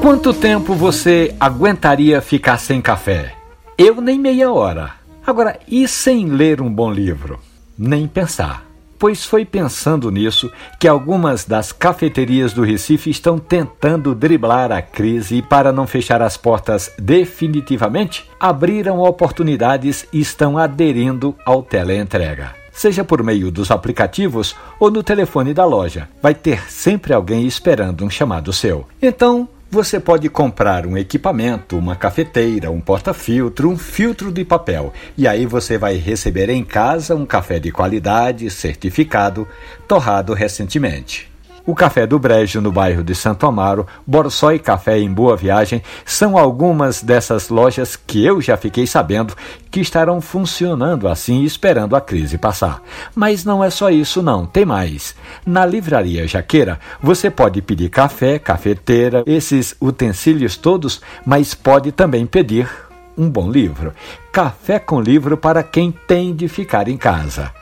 [0.00, 3.34] Quanto tempo você aguentaria ficar sem café?
[3.76, 4.92] Eu nem meia hora.
[5.26, 7.38] Agora, e sem ler um bom livro?
[7.76, 8.64] Nem pensar.
[8.98, 15.36] Pois foi pensando nisso que algumas das cafeterias do Recife estão tentando driblar a crise
[15.36, 23.04] e, para não fechar as portas definitivamente, abriram oportunidades e estão aderindo ao teleentrega seja
[23.04, 26.08] por meio dos aplicativos ou no telefone da loja.
[26.22, 28.86] Vai ter sempre alguém esperando um chamado seu.
[29.02, 35.28] Então, você pode comprar um equipamento, uma cafeteira, um porta-filtro, um filtro de papel e
[35.28, 39.46] aí você vai receber em casa um café de qualidade, certificado,
[39.86, 41.30] torrado recentemente.
[41.66, 46.38] O Café do Brejo, no bairro de Santo Amaro, Borsoi Café em Boa Viagem, são
[46.38, 49.34] algumas dessas lojas que eu já fiquei sabendo
[49.70, 52.82] que estarão funcionando assim esperando a crise passar.
[53.14, 55.14] Mas não é só isso não, tem mais.
[55.44, 62.68] Na Livraria Jaqueira, você pode pedir café, cafeteira, esses utensílios todos, mas pode também pedir
[63.16, 63.92] um bom livro.
[64.32, 67.52] Café com livro para quem tem de ficar em casa.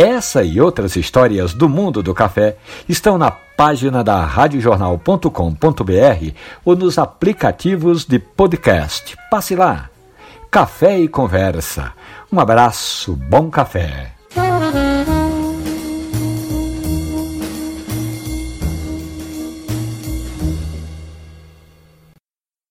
[0.00, 2.56] Essa e outras histórias do mundo do café
[2.88, 6.34] estão na página da radiojornal.com.br
[6.64, 9.14] ou nos aplicativos de podcast.
[9.30, 9.90] Passe lá.
[10.50, 11.92] Café e conversa.
[12.32, 14.12] Um abraço, bom café.